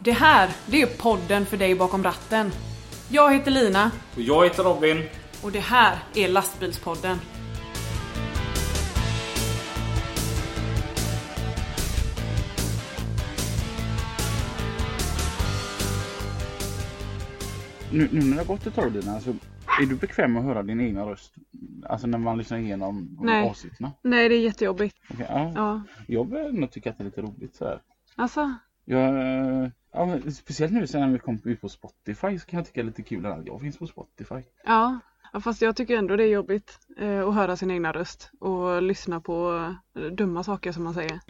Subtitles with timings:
[0.00, 2.50] Det här, det är podden för dig bakom ratten.
[3.08, 5.02] Jag heter Lina Och jag heter Robin.
[5.42, 7.18] och det här är Lastbilspodden.
[17.92, 19.30] Nu, nu när det har gått ett tag Lina, alltså,
[19.82, 21.34] är du bekväm med att höra din egna röst?
[21.86, 23.48] Alltså när man lyssnar igenom Nej.
[23.50, 23.88] avsnitten?
[24.02, 24.96] Nej, det är jättejobbigt.
[25.10, 25.52] Okej, ja.
[25.54, 27.80] Ja, Jag börjar nog tycka att det är lite roligt så här.
[28.16, 28.54] alltså.
[28.84, 29.14] Jag,
[29.98, 32.80] ja, men speciellt nu sen när vi kom ut på Spotify så kan jag tycka
[32.80, 34.34] det är lite kul att jag finns på Spotify.
[34.64, 34.98] Ja,
[35.32, 38.82] Ja, fast jag tycker ändå det är jobbigt eh, att höra sin egna röst och
[38.82, 39.64] lyssna på
[39.96, 41.20] eh, dumma saker som man säger.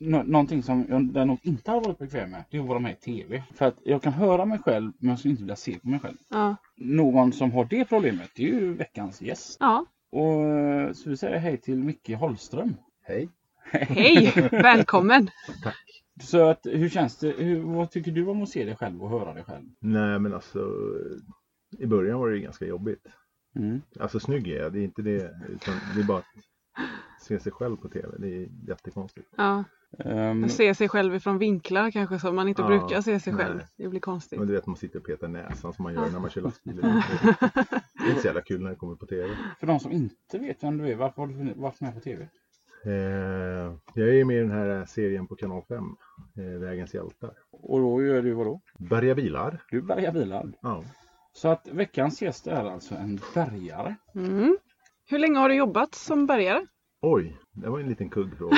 [0.00, 2.78] Nå- någonting som jag där nog inte har varit bekväm med, det är att vara
[2.78, 3.42] med i TV.
[3.54, 6.00] För att jag kan höra mig själv men jag skulle inte vilja se på mig
[6.00, 6.16] själv.
[6.28, 9.56] Ja, Någon som har det problemet, det är ju veckans gäst.
[9.60, 9.84] ja.
[10.12, 12.74] Och eh, så vi säger hej till Micke Holmström.
[13.04, 13.28] Hej.
[13.70, 14.32] Hej!
[14.52, 15.30] Välkommen!
[16.22, 17.30] Så att, hur känns det?
[17.30, 19.64] Hur, vad tycker du om att se dig själv och höra dig själv?
[19.80, 20.72] Nej men alltså
[21.78, 23.06] i början var det ju ganska jobbigt.
[23.56, 23.82] Mm.
[24.00, 25.34] Alltså snygg är jag, det är inte det.
[25.48, 26.24] Utan det är bara att
[27.20, 28.08] se sig själv på tv.
[28.18, 29.28] Det är jättekonstigt.
[29.36, 29.64] Ja,
[29.98, 33.44] Ehm, se sig själv ifrån vinklar kanske som man inte Ja, brukar se sig nej.
[33.44, 33.60] själv.
[33.76, 34.38] Det blir konstigt.
[34.38, 36.76] Men du vet man sitter och petar näsan som man gör när man kör lastbil.
[36.80, 39.36] Det är inte så jävla kul när det kommer på tv.
[39.60, 42.28] för de som inte vet vem du är, varför har du varit med på TV?
[42.86, 45.84] Eh, jag är ju med i den här serien på kanal 5.
[46.36, 47.32] Eh, Vägens hjältar.
[47.50, 48.60] Och då gör du vadå?
[48.78, 49.62] Bärga bilar.
[49.70, 50.52] Du bärgar bilar.
[50.62, 50.84] Ja.
[51.32, 53.94] Så att veckans gäst är alltså en bärgare.
[54.14, 54.56] Mm.
[55.08, 56.66] Hur länge har du jobbat som bärgare?
[57.02, 58.56] Oj, det var en liten kuggfråga.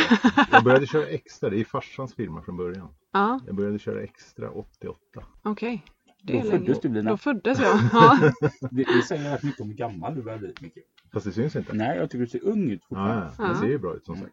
[0.52, 2.88] Jag började köra extra, det är farsans firma från början.
[3.12, 4.98] Ja, Jag började köra extra 88.
[5.42, 5.84] okej.
[6.28, 6.80] Det Då är föddes länge.
[6.82, 7.10] du, Lina.
[7.10, 7.78] Då föddes jag.
[7.92, 8.18] Ja.
[8.70, 10.78] Det, det säger rätt mycket om hur gammal du börjar bli Micke.
[11.12, 11.72] Fast det syns inte.
[11.72, 13.32] Nej, jag tycker du ser ung ut fortfarande.
[13.38, 14.32] ja, det ser ju bra ut som sagt.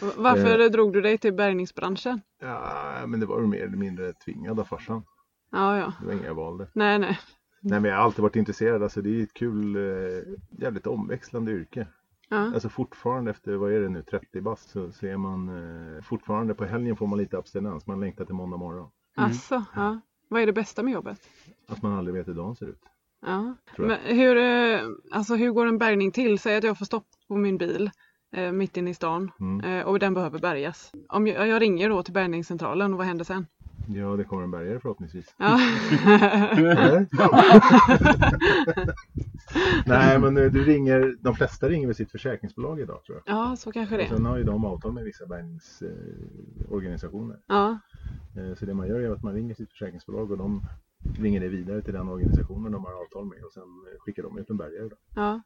[0.16, 2.20] Varför drog du dig till bärgningsbranschen?
[2.40, 5.02] Ja, men det var ju mer eller mindre tvingad av farsan.
[5.52, 5.92] Ja, ja.
[6.00, 6.66] Det var inget jag valde.
[6.72, 7.18] Nej, nej.
[7.60, 8.82] Nej, men jag har alltid varit intresserad.
[8.82, 9.82] Alltså det är ett kul, eh,
[10.50, 11.86] jävligt omväxlande yrke.
[12.28, 12.36] Ja.
[12.54, 16.54] Alltså fortfarande efter, vad är det nu, 30 bast så, så är man eh, fortfarande
[16.54, 17.86] på helgen får man lite abstinens.
[17.86, 18.88] Man längtar till måndag morgon.
[19.16, 20.00] Alltså, ja.
[20.32, 21.20] Vad är det bästa med jobbet?
[21.68, 22.80] Att man aldrig vet hur dagen ser ut.
[23.26, 23.54] Ja.
[23.76, 26.38] Men hur, eh, alltså, hur går en bärgning till?
[26.38, 27.90] Säg att jag får stopp på min bil
[28.36, 29.64] eh, mitt inne i stan Mm.
[29.64, 30.92] eh, och den behöver bärgas.
[31.08, 33.46] Om jag, jag ringer då till bärgningscentralen vad händer sen?
[33.88, 35.34] Ja, det kommer en bärgare förhoppningsvis.
[35.38, 35.58] Ja.
[39.86, 43.36] Nej, men eh, du ringer, de flesta ringer med sitt försäkringsbolag idag tror jag.
[43.36, 44.08] ja, så kanske Och det.
[44.08, 47.38] sen har ju de avtal med vissa bärgningsorganisationer.
[47.46, 47.78] Ja,
[48.36, 50.62] Eh, Så det man gör är att man ringer sitt försäkringsbolag och de
[51.18, 54.38] ringer det vidare till den organisationen de har avtal med och sen eh, skickar de
[54.38, 54.88] ut en bärgare.
[54.88, 54.96] Då.
[55.14, 55.40] ja,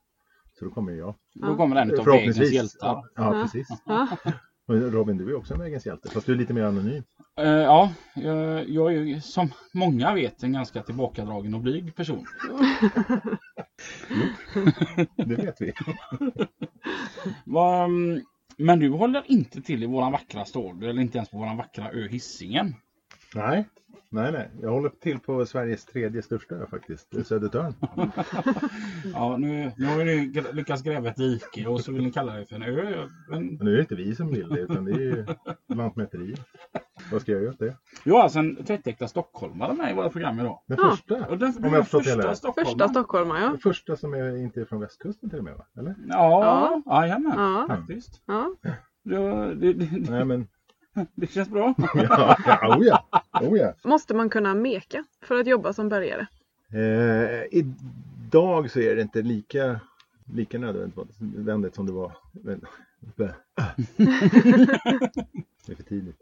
[0.58, 1.14] Så då kommer jag.
[1.34, 2.86] Då kommer en av vägens hjältar.
[2.86, 3.42] Ja, ja, Ja.
[3.42, 3.69] precis.
[3.86, 4.08] ja.
[4.69, 7.03] Robin, du är också en vägens hjälte, fast du är lite mer anonym.
[7.38, 12.27] Eh, ja, jag, jag är ju som många vet en ganska tillbakadragen och blyg person.
[15.16, 15.72] Det vet vi.
[17.47, 18.21] Mm,
[18.59, 21.91] men du håller inte till i våran vackra stad, eller inte ens på våran vackra
[21.91, 22.75] ö Hisingen.
[23.34, 23.69] Nej,
[24.10, 24.50] nej, nej.
[24.62, 27.75] Jag håller till på Sveriges tredje största ö faktiskt, Södertörn.
[29.14, 32.47] Ja, nu, nu har ni lyckats gräva ett dike och så vill ni kalla det
[32.47, 33.06] för en ö.
[33.31, 35.26] Men Men nu är det inte vi som vill det, utan det är ju
[35.69, 36.41] Lantmäteriet.
[37.12, 37.76] Vad ska jag göra åt det?
[38.10, 40.62] har alltså en tvättäkta stockholmare med i våra program idag.
[40.66, 40.91] Den Ja.
[40.91, 41.26] första?
[41.26, 42.66] Och den, Om jag förstått första stockholmaren.
[42.66, 43.48] Första stockholmare, ja.
[43.48, 45.66] Den första som är, inte är från västkusten till och med va?
[45.78, 45.94] Eller?
[46.08, 47.64] Ja, jajamän, Ja.
[47.69, 48.22] faktiskt.
[48.26, 48.54] ja.
[49.03, 50.48] Det, det, det, Nej men,
[51.14, 51.74] det känns bra.
[51.94, 53.04] ja, ja, oh ja,
[53.42, 53.74] oh ja.
[53.84, 56.26] Måste man kunna meka för att jobba som bärgare?
[56.72, 59.80] Eh, idag så är det inte lika,
[60.34, 62.12] lika nödvändigt som det var.
[62.32, 62.60] Men,
[63.16, 63.32] det
[65.72, 66.16] är för tidigt.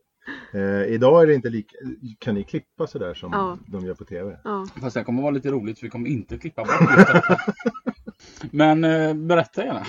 [0.53, 1.77] Eh, idag är det inte lika,
[2.19, 3.59] kan ni klippa sådär som Ja.
[3.67, 4.39] de gör på tv?
[4.45, 4.67] Ja.
[4.81, 6.75] Fast det kommer vara lite roligt för vi kommer inte klippa bort.
[8.51, 9.83] Men eh, berätta gärna.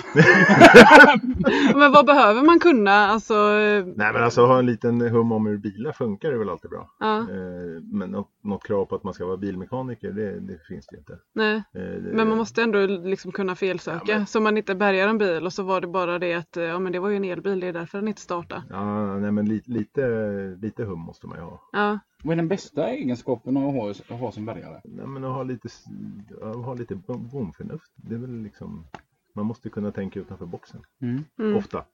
[1.78, 2.92] Men vad behöver man kunna?
[2.92, 6.50] Alltså, eh, Nej men alltså ha en liten hum om hur bilar funkar är väl
[6.50, 6.90] alltid bra.
[7.00, 10.86] ja, Eh, men något, något krav på att man ska vara bilmekaniker det, det finns
[10.86, 11.18] det inte.
[11.34, 11.54] nej.
[11.56, 14.00] Eh, det, Men man måste ändå liksom kunna felsöka.
[14.06, 16.56] Ja, men- Så man inte bärgar en bil och så var det bara det att
[16.56, 18.62] ja, men det var ju en elbil, det är därför den inte startar.
[18.70, 20.02] Ja, nej men lite, lite,
[20.62, 21.60] lite hum måste man ju ha.
[21.72, 24.80] Ja, Vad är den bästa egenskapen att ha, att ha som bärgare?
[24.84, 25.68] Nej, men att ha lite,
[26.40, 27.92] ja, ha lite bom- bomförnuft.
[27.96, 28.86] Det är väl liksom,
[29.32, 30.80] man måste kunna tänka utanför boxen.
[31.00, 31.24] Mm.
[31.38, 31.56] mm.
[31.56, 31.84] Ofta.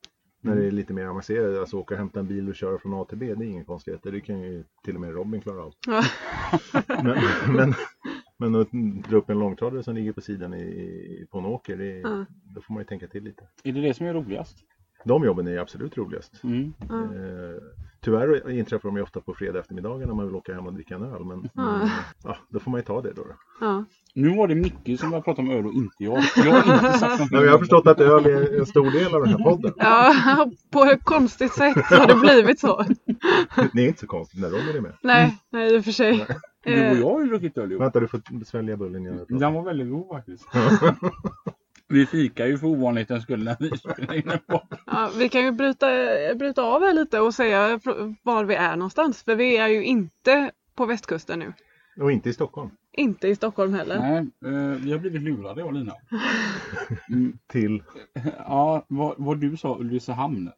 [0.40, 2.94] När det är lite mer avancerat, alltså åka och hämta en bil och köra från
[2.94, 4.12] A till B, det är ingen konstigheter.
[4.12, 5.74] Det kan ju till och med Robin klara av.
[5.86, 6.02] Ja.
[7.02, 7.16] men,
[7.56, 7.74] men,
[8.36, 8.68] men att
[9.08, 12.24] dra upp en långtradare som ligger på sidan i, på en åker, det, Ja.
[12.54, 13.48] då får man ju tänka till lite.
[13.64, 14.56] Är det det som är roligast?
[15.04, 16.44] De jobben är absolut roligast.
[16.44, 16.72] Mm.
[16.88, 16.94] Ja.
[17.02, 17.62] Eh,
[18.00, 20.94] tyvärr inträffar de ju ofta på fredag eftermiddag när man vill åka hem och dricka
[20.94, 21.24] en öl.
[21.24, 21.78] Men, Ja.
[21.78, 21.88] men
[22.24, 23.22] ja, då får man ju ta det då.
[23.22, 23.34] då.
[23.60, 23.84] Ja.
[24.14, 26.22] Nu var det Micke som började prata om öl och inte jag.
[26.36, 27.30] Jag har inte sagt.
[27.32, 29.72] Men jag har förstått att öl är en stor del av den här podden.
[29.76, 32.84] ja, på ett konstigt sätt har det blivit så.
[33.72, 34.92] Det är inte så konstigt när Robin är med.
[35.02, 36.26] Nej, nej i och för sig.
[36.64, 37.82] Du och jag har ju druckit öl ihop.
[37.82, 39.24] Vänta, du får svälja bullen.
[39.28, 40.48] Den var väldigt god faktiskt.
[41.92, 44.78] Vi fikar ju för ovanlighetens skull när vi spelar in en podd.
[44.86, 45.86] Ja, vi kan ju bryta,
[46.34, 47.80] bryta av här lite och säga
[48.22, 49.22] var vi är någonstans.
[49.22, 51.52] För vi är ju inte på västkusten nu.
[52.00, 52.70] Och inte i Stockholm.
[52.92, 53.98] Inte i Stockholm heller.
[53.98, 54.18] Nej,
[54.54, 55.92] eh, vi har blivit lurade jag Lina.
[57.08, 57.82] Mm, Till
[58.38, 60.50] ja, vad, vad du sa Ulricehamn.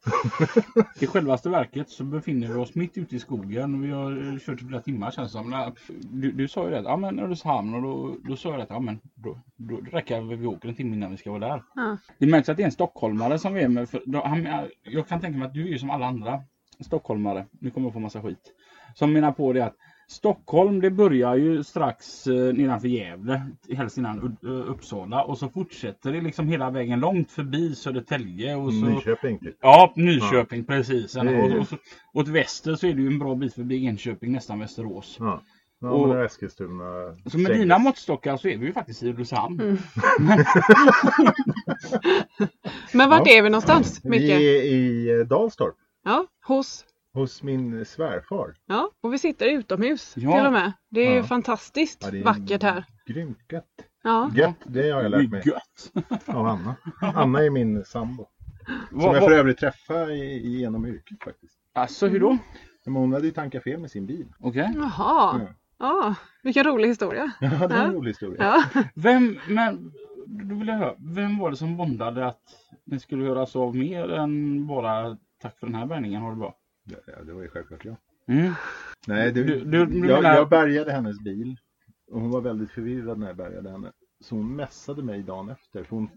[1.01, 4.39] I självaste verket så befinner vi oss mitt ute i skogen och vi har eh,
[4.39, 5.73] kört i flera timmar känns det som.
[6.01, 8.81] Du, du sa ju det, ja men Ulricehamn och då, då sa jag det, ja
[8.81, 11.63] men då, då, räcker det vi åker en timme innan vi ska vara där.
[11.75, 11.97] Ja.
[12.19, 13.89] Det märks att det är en stockholmare som vi är med.
[13.89, 14.49] För då, han,
[14.83, 16.43] jag kan tänka mig att du är ju som alla andra
[16.81, 17.47] stockholmare.
[17.61, 18.53] Nu kommer jag få massa skit.
[18.95, 19.77] Som menar på det att
[20.09, 23.43] Stockholm det börjar ju strax eh, nedanför Gävle.
[23.77, 25.25] Helst innan eh, Uppsala.
[25.25, 28.55] Och så fortsätter det liksom hela vägen långt förbi Södertälje.
[28.57, 29.39] Och så, Nyköping.
[29.39, 29.57] Typ.
[29.61, 31.13] Ja, Nyköping precis.
[31.13, 31.77] Det är- Och, och, så,
[32.13, 35.17] åt väster så är det ju en bra bit förbi Enköping, nästan Västerås.
[35.21, 35.43] Ja.
[35.81, 36.85] Ja, Och- Eskilstuna.
[37.27, 39.61] Så med dina måttstockar så är vi ju faktiskt i Ulricehamn.
[39.61, 39.77] Mm.
[42.93, 43.33] Men vart Ja.
[43.39, 44.21] är vi någonstans, Micke?
[44.23, 45.75] Vi är i eh, Dalstorp.
[46.05, 46.85] Ja, hos.
[47.15, 48.55] Hos min svärfar.
[48.67, 50.37] Ja, och vi sitter utomhus Ja.
[50.37, 50.73] till och med.
[50.91, 51.23] Det är ju Ja.
[51.25, 52.85] fantastiskt Ja, det är vackert här.
[53.07, 53.65] Grymt gött.
[54.03, 54.31] Ja.
[54.35, 55.93] Gött, det har jag lärt mig är gött.
[56.29, 56.75] av Anna.
[57.01, 58.27] Anna är min sambo.
[58.91, 61.59] Som jag för övrigt träffade i- genom yrket faktiskt.
[61.73, 62.39] Alltså hur då?
[62.85, 64.27] Men hon hade ju tankat fel med sin bil.
[64.39, 64.73] Okej.
[64.77, 65.41] Jaha.
[65.41, 65.47] Ja.
[65.79, 67.33] Ja, vilken rolig historia.
[67.41, 67.99] Ja, det var en Ja.
[67.99, 68.43] rolig historia.
[68.75, 68.83] Ja.
[68.95, 69.93] Vem, men
[70.27, 72.43] då vill jag höra, vem var det som bondade att
[72.85, 76.55] ni skulle höras av mer än bara tack för den här bärgningen, har det bra?
[76.85, 77.97] Ja, det var ju självklart jag.
[78.27, 78.53] Mm.
[79.07, 81.57] Nej, du, Du- du- du jag, menar- jag bärgade hennes bil.
[82.11, 83.93] Och hon var väldigt förvirrad när jag bärgade henne.
[84.21, 85.85] Så hon messade mig dagen efter.
[85.85, 86.09] För hon,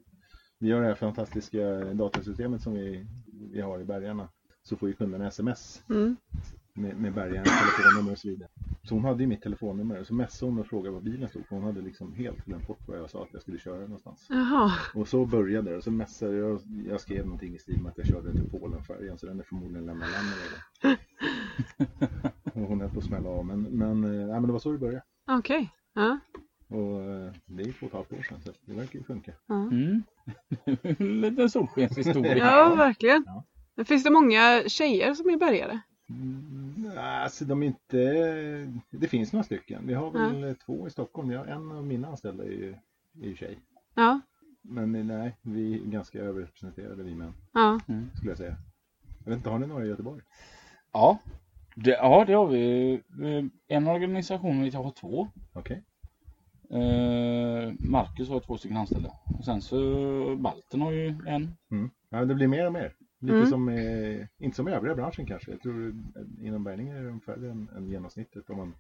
[0.60, 3.06] vi har det här fantastiska datasystemet som vi,
[3.54, 4.30] vi har i bergarna.
[4.64, 6.16] Så får ju kunderna sms Mm.
[6.78, 8.50] Med, med bärgarens telefonnummer och så vidare.
[8.84, 10.04] Så hon hade ju mitt telefonnummer.
[10.04, 11.46] Så messade hon och frågade var bilen stod.
[11.48, 14.26] För hon hade liksom helt glömt bort vad jag sa att jag skulle köra någonstans.
[14.30, 14.72] Jaha.
[14.96, 15.78] Och så började det.
[15.78, 16.60] Och så messade jag.
[16.88, 19.18] Jag skrev någonting i stil med att jag körde till Polenfärjan.
[19.18, 20.38] Så den är förmodligen lämnad landet
[20.82, 20.98] redan.
[22.64, 23.46] Och hon höll på att smälla av.
[23.46, 25.04] Men, men, nej, men det var så det började.
[25.28, 25.70] Okej.
[25.94, 26.20] Ja.
[26.68, 28.42] Och eh, det är två och ett halvt år sedan.
[28.42, 29.34] Så det verkar ju funka.
[29.50, 30.04] Mm.
[31.00, 32.38] En liten solskenshistoria.
[32.38, 33.24] ja, verkligen.
[33.26, 33.44] Ja.
[33.86, 35.80] Finns det många tjejer som är bärgare?
[36.10, 37.98] Mm, Alltså de är inte...
[38.90, 39.88] Det finns några stycken.
[39.88, 41.32] Vi har väl två i Stockholm.
[41.32, 42.76] Jag, en av mina anställda är ju,
[43.22, 43.58] är ju tjej.
[43.94, 44.20] Ja.
[44.62, 47.34] Men nej, vi är ganska överrepresenterade vi män.
[47.54, 47.80] Ja.
[48.16, 48.56] Skulle jag säga.
[49.24, 50.22] Jag vet inte, har ni några i Göteborg?
[50.94, 51.18] Ja.
[51.76, 52.94] Det, ja, det har vi.
[53.22, 55.28] Eh, En organisation jag har två.
[55.54, 55.84] Okej.
[56.70, 59.12] Eh, Marcus har två stycken anställda.
[59.40, 61.56] Och sen så Balten har ju en.
[61.72, 61.90] Mm.
[62.10, 62.94] Ja, det blir mer och mer.
[63.20, 63.50] Lite Mm.
[63.50, 65.52] som, eh, inte som i övriga branschen kanske.
[65.52, 68.74] Jag tror eh, inom bärgning är de färre än, än genomsnittet om man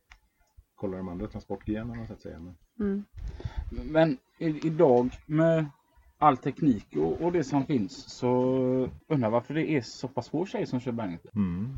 [0.75, 2.39] kollar de andra transportgrenarna så att säga.
[2.39, 3.04] Men, Mm.
[3.92, 5.66] Men i, idag med
[6.18, 8.30] all teknik och, och det som finns så
[9.07, 11.19] undrar jag varför det är så pass få tjejer som kör bärgning.
[11.36, 11.78] mm.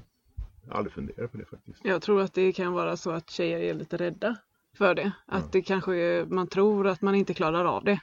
[0.66, 1.86] Jag har aldrig funderat på det faktiskt.
[1.86, 4.36] Jag tror att det kan vara så att tjejer är lite rädda
[4.78, 5.12] för det.
[5.26, 5.50] Att Ja.
[5.52, 8.00] det kanske är, man tror att man inte klarar av det.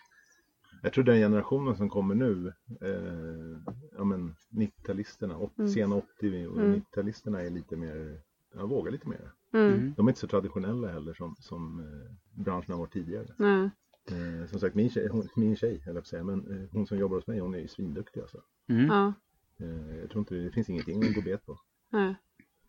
[0.82, 5.70] Jag tror den generationen som kommer nu, eh, ja men 90-talisterna, åt- Mm.
[5.70, 6.72] sena 80 och Mm.
[6.72, 8.20] 90-talisterna är lite mer,
[8.54, 9.32] ja, vågar lite mer.
[9.52, 9.94] Mm.
[9.96, 13.26] De är inte så traditionella heller som, som eh, branschen har varit tidigare.
[13.38, 13.70] Nej.
[14.10, 16.98] Eh, som sagt, min tjej, hon, min tjej höll jag säga, men eh, hon som
[16.98, 18.42] jobbar hos mig, hon är ju svinduktig alltså.
[18.68, 18.86] Mm.
[18.86, 19.12] Ja.
[19.60, 21.58] Eh, jag tror inte det finns ingenting hon går bet på.
[21.92, 22.14] Nej.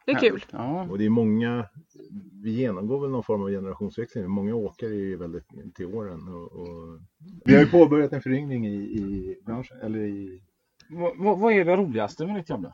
[0.07, 0.45] Det är kul.
[0.51, 0.87] Ja.
[0.89, 1.65] Och det är många,
[2.43, 4.23] vi genomgår väl någon form av generationsväxling.
[4.23, 6.27] men Många åkare är ju väldigt till åren.
[6.27, 6.99] Och, och...
[7.45, 10.43] Vi har ju påbörjat en föryngring i, i branschen, eller i
[11.17, 12.73] Vad, är det roligaste med ditt jobb då?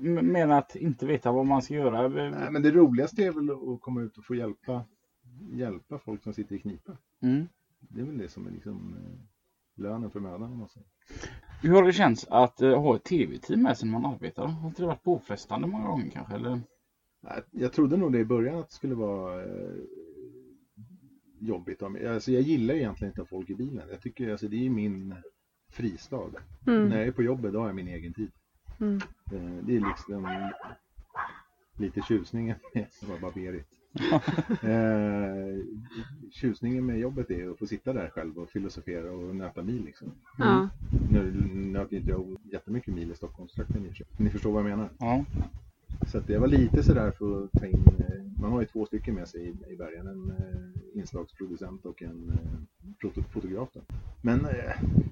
[0.00, 2.08] M- Med att inte veta vad man ska göra?
[2.08, 4.84] Nej, men det roligaste är väl att komma ut och få hjälpa,
[5.52, 6.96] hjälpa folk som sitter i knipa.
[7.22, 7.48] Mm.
[7.80, 9.20] Det är väl det som är liksom eh,
[9.82, 10.68] lönen för mödan.
[11.62, 14.46] Hur har det känts att eh, ha ett tv-team med sig när man arbetar?
[14.46, 16.34] Har inte det varit påfrestande många gånger kanske?
[16.34, 16.60] Eller?
[17.22, 19.74] Nej, Jag trodde nog det i början att det skulle vara eh,
[21.40, 21.82] jobbigt.
[21.82, 23.88] Alltså jag gillar egentligen inte att folk i bilen.
[23.90, 25.14] Jag tycker alltså det är min
[25.72, 26.30] fristad.
[26.66, 26.88] Mm.
[26.88, 28.30] När jag är på jobbet då har jag min egen tid.
[28.80, 28.96] Mm.
[29.32, 30.50] Eh, Det är liksom
[31.78, 33.68] lite tjusningen med att vara barberigt.
[34.62, 35.64] eh,
[36.30, 40.12] tjusningen med jobbet är att få sitta där själv och filosofera och nöta mil liksom.
[40.38, 40.68] Ja.
[41.10, 43.92] Nu nöter inte jag jättemycket mil i Stockholmstrakten i.
[44.16, 44.88] Ni förstår vad jag menar.
[44.98, 45.24] Ja.
[46.06, 48.86] Så att det var lite sådär för att ta in, eh, man har ju två
[48.86, 52.38] stycken med sig i, i bergen, en eh, inslagsproducent och en
[53.02, 53.68] foto, fotograf.
[54.22, 54.46] Men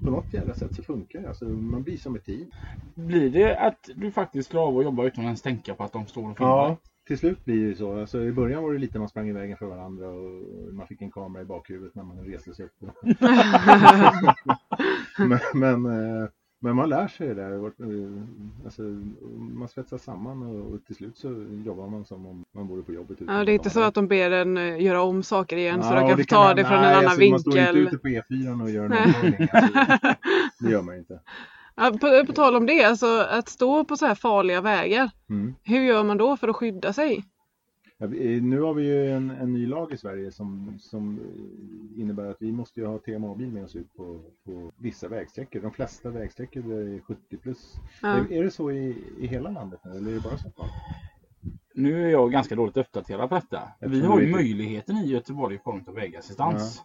[0.03, 2.51] på något jävla sätt så funkar det, alltså, man blir som ett team.
[2.95, 5.93] Blir det att du faktiskt klarar av att jobba utan att ens tänka på att
[5.93, 6.77] de står och filmar?
[7.09, 7.99] Till slut blir det ju så.
[7.99, 11.01] Alltså, I början var det lite man sprang i vägen för varandra och man fick
[11.01, 12.71] en kamera i bakhuvudet när man reste sig upp.
[15.17, 16.27] men, men, eh,
[16.61, 17.65] men man lär sig det där.
[17.65, 18.23] Eh,
[18.65, 18.81] Alltså,
[19.39, 23.17] man svetsas samman och, till slut så jobbar man som om man vore på jobbet.
[23.27, 25.93] ja, det är inte så att de ber en eh, göra om saker igen så
[25.93, 26.61] Ja, de kan ta hända.
[26.63, 27.87] det från en Nej, annan alltså, Man står inte vinkel.
[27.87, 29.47] ute på E4 och gör en omkörning.
[29.51, 30.15] Alltså,
[30.59, 31.19] det gör man inte.
[31.79, 35.11] Ja, på, på tal om det, alltså att stå på så här farliga vägar.
[35.29, 35.55] Mm.
[35.63, 37.23] Hur gör man då för att skydda sig?
[37.97, 41.19] Ja, vi- nu har vi ju en, en ny lag i Sverige som, som
[41.97, 45.59] innebär att vi måste ju ha TMA-bil med oss ut på, på vissa vägsträckor.
[45.61, 47.75] De flesta vägsträckor är 70 plus.
[48.01, 48.07] Ja.
[48.07, 50.69] Är, är det så i, i hela landet nu eller är det bara Stockholm?
[51.73, 53.61] Nu är jag ganska dåligt uppdaterad på detta.
[53.79, 56.81] Vi Eftersom har du ju möjligheten i Göteborg i form av vägassistans.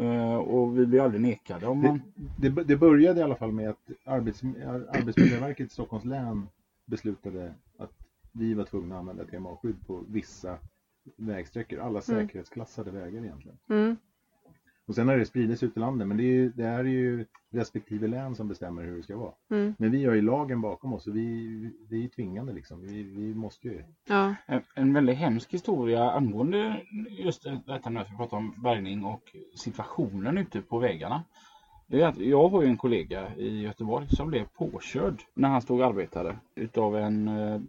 [0.00, 2.00] Eh, och vi blir aldrig nekade om man...
[2.36, 4.42] Det, det, det började i alla fall med att Arbets,
[4.88, 6.48] Arbetsmiljöverket i Stockholms län
[6.86, 7.92] beslutade att
[8.32, 10.58] vi var tvungna att använda TMA-skydd på vissa
[11.16, 11.78] vägsträckor.
[11.78, 12.02] Alla Mm.
[12.02, 13.58] säkerhetsklassade vägar egentligen.
[13.68, 13.96] Mm.
[14.90, 17.26] Och sen har det spridits ut i landet, men det är, ju, det är ju
[17.50, 19.32] respektive län som bestämmer hur det ska vara.
[19.50, 19.74] Mm.
[19.78, 22.86] Men vi har ju lagen bakom oss och vi, det är ju tvingande liksom.
[22.86, 23.82] Vi, vi måste ju.
[24.08, 24.34] Ja.
[24.46, 30.38] En, en väldigt hemsk historia angående just detta när vi pratar om bärgning och situationen
[30.38, 31.24] ute på vägarna.
[31.86, 35.62] Det är att jag har ju en kollega i Göteborg som blev påkörd när han
[35.62, 37.60] stod och arbetade utav en eh,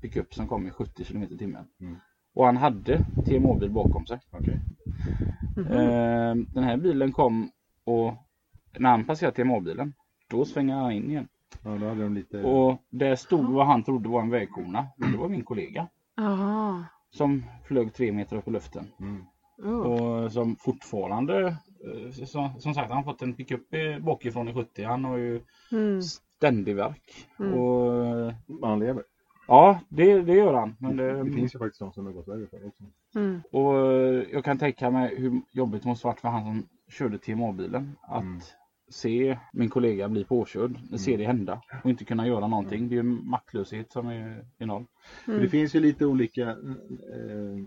[0.00, 1.64] pickup som kom i 70 km i timmen.
[1.80, 1.96] Mm.
[2.34, 4.20] Och han hade TMA-bil bakom sig.
[4.30, 4.60] Okej.
[5.56, 5.66] Mhm.
[5.72, 7.50] Eh, den här bilen kom
[7.84, 8.14] och
[8.78, 9.94] när han passerade TMA-bilen
[10.30, 11.28] då svängde han in igen.
[11.64, 12.42] Ja, då hade de lite.
[12.42, 14.86] Och där stod vad han trodde var en vägkona.
[14.96, 16.84] Det var min kollega Jaha.
[17.10, 18.86] som flög tre meter upp i luften.
[19.00, 19.24] Mm.
[19.58, 19.80] Oh.
[19.80, 23.62] Och som fortfarande, eh, som, som sagt han har fått en pickup
[24.00, 24.84] bakifrån i 70.
[24.84, 25.40] Han har ju
[25.72, 26.02] Mm.
[26.02, 27.26] ständig värk.
[27.38, 27.54] Mm.
[27.54, 29.02] Och, Man lever.
[29.46, 30.76] Ja, det, det gör han.
[30.78, 32.84] Men Det, det, finns ju faktiskt de som har gått värre för också.
[33.14, 33.42] Mm.
[33.50, 37.18] och eh, jag kan tänka mig hur jobbigt det måste varit för han som körde
[37.18, 37.96] TMA-bilen.
[38.02, 38.40] Att Mm.
[38.88, 42.88] se min kollega bli påkörd, se det hända och inte kunna göra någonting.
[42.88, 44.86] Det är ju maktlöshet som är enorm.
[45.24, 46.56] För det finns ju lite olika, eh,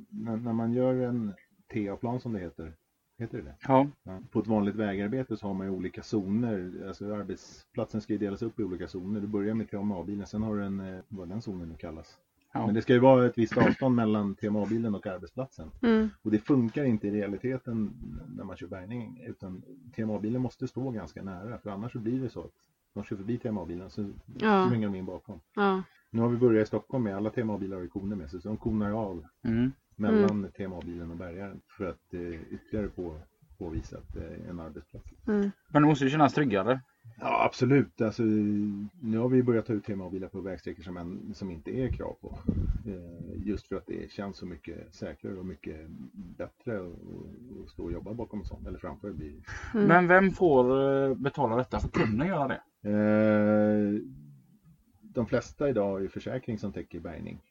[0.09, 1.33] när, när man gör en
[1.73, 2.73] TA-plan som det heter.
[3.17, 3.55] Heter det det?
[3.67, 4.19] Ja, Ja.
[4.31, 6.83] På ett vanligt vägarbete så har man ju olika zoner.
[6.87, 9.21] Alltså arbetsplatsen ska ju delas upp i olika zoner.
[9.21, 12.17] Du börjar med TMA-bilen, sen har du en, eh, vad den zonen nu kallas.
[12.53, 12.65] Ja.
[12.65, 15.71] Men det ska ju vara ett visst avstånd mellan TMA-bilen och arbetsplatsen.
[15.81, 16.09] Mm.
[16.21, 17.93] Och det funkar inte i realiteten
[18.35, 19.23] när man kör bärgning.
[19.27, 19.61] Utan
[19.95, 21.57] TMA-bilen måste stå ganska nära.
[21.57, 22.53] För annars så blir det så att
[22.93, 24.69] de kör förbi TMA-bilen så Ja.
[24.71, 25.39] de in bakom.
[25.55, 25.83] Ja.
[26.09, 28.41] Nu har vi börjat i Stockholm med alla TMA-bilar har koner med sig.
[28.41, 29.71] Så de konar av mm.
[29.95, 31.61] Mellan TMA-bilen och bärgaren.
[31.77, 33.17] För att eh, ytterligare på,
[33.57, 35.05] påvisa att det är en arbetsplats.
[35.27, 35.51] Mm.
[35.69, 36.81] men det måste ju kännas tryggare.
[37.19, 38.01] Ja absolut.
[38.01, 38.23] Alltså,
[39.01, 42.17] nu har vi börjat ta ut TMA-bilar på vägsträckor som, en, som inte är krav
[42.21, 42.37] på.
[42.87, 45.75] Eh, just för att det känns så mycket säkrare och mycket
[46.13, 48.67] bättre att stå och jobba bakom en sån.
[48.67, 49.41] Eller framför bil.
[49.73, 49.87] Mm.
[49.87, 51.79] Men vem får eh, betala detta?
[51.79, 52.89] Får kunden göra det?
[52.89, 54.01] Eh,
[55.01, 57.41] de flesta idag har ju försäkring som täcker bärgning.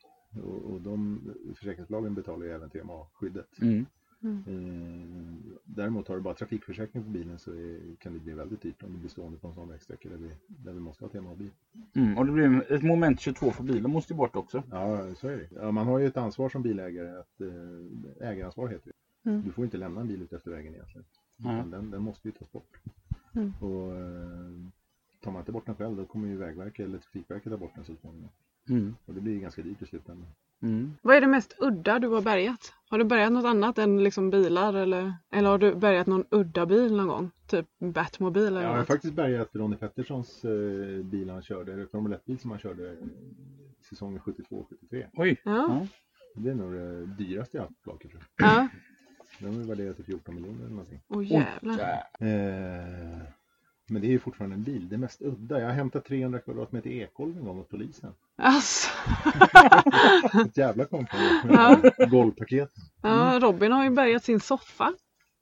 [0.43, 1.21] Och, och de
[1.57, 3.59] försäkringsbolagen betalar ju även TMA-skyddet.
[3.63, 3.87] Mm.
[4.25, 8.83] Eh, däremot har du bara trafikförsäkring på bilen så är, kan det bli väldigt dyrt
[8.83, 11.51] om du blir stående på en sån vägsträcka där vi, där vi måste ha TMA-bil.
[11.95, 12.19] Mm.
[12.19, 14.63] Och det blir ett moment 22 för bilen måste ju bort också.
[14.71, 15.49] Ja, så är det.
[15.55, 19.31] Ja, man har ju ett ansvar som bilägare, att, eh, ägaransvar heter det.
[19.31, 19.43] Mm.
[19.43, 21.05] Du får inte lämna en bil ut efter vägen egentligen.
[21.39, 22.81] Utan Den, den måste ju tas bort.
[23.35, 23.53] Mm.
[23.61, 24.51] Och eh,
[25.21, 27.85] tar man inte bort den själv då kommer ju Vägverket eller Trafikverket ta bort den
[27.85, 28.31] så småningom.
[28.69, 28.97] Mm.
[29.07, 30.27] Och det blir ganska dyrt i slutändan.
[30.63, 30.93] Mm.
[31.03, 32.73] Vad är det mest udda du har bärgat?
[32.91, 36.67] Har du bärgat något annat än liksom bilar eller, eller har du bärgat någon udda
[36.67, 37.31] bil någon gång?
[37.47, 41.87] Typ Batmobil eller Ja, jag har faktiskt bärgat Ronny Petterssons eh, bil han körde, eller
[41.87, 42.97] Formel 1-bil som han körde
[43.89, 45.07] säsongen 72-73.
[45.13, 45.41] Oj.
[45.45, 45.53] Ja.
[45.53, 45.87] Ja.
[46.37, 48.69] Det är nog det dyraste jag haft på tror Ja.
[49.39, 51.01] Den var värderad till 14 miljoner eller någonting.
[51.09, 52.03] Åh jävlar.
[52.21, 53.23] Oj, Eh,
[53.91, 54.89] men det är ju fortfarande en bil.
[54.89, 55.61] Det mest udda.
[55.61, 58.13] Jag har hämtat 300 kvadratmeter ekolv en gång åt polisen.
[58.39, 58.91] Alltså.
[60.47, 61.17] Ett jävla konto.
[61.49, 61.77] Ja.
[62.11, 62.71] Golvpaket.
[63.03, 64.93] Ja, Robin har ju bärgat sin soffa.